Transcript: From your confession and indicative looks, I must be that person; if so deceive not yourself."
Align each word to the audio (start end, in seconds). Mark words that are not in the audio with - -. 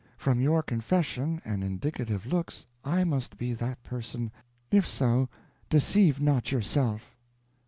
From 0.17 0.39
your 0.41 0.63
confession 0.63 1.43
and 1.45 1.63
indicative 1.63 2.25
looks, 2.25 2.65
I 2.83 3.03
must 3.03 3.37
be 3.37 3.53
that 3.53 3.83
person; 3.83 4.31
if 4.71 4.87
so 4.87 5.29
deceive 5.69 6.19
not 6.19 6.51
yourself." 6.51 7.15